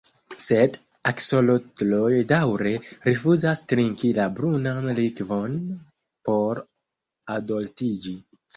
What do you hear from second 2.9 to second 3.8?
rifuzas